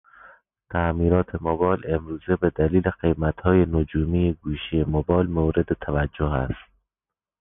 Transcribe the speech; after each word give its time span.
تعمیرات 0.69 1.41
موبایل 1.41 1.81
امروزه 1.95 2.35
به 2.35 2.49
دلیل 2.49 2.81
قیمت 2.89 3.39
های 3.39 3.65
نجومی 3.69 4.33
گوشی 4.33 4.83
موبایل 4.83 5.27
مورد 5.29 5.73
توجه 5.73 6.25
است 6.31 6.71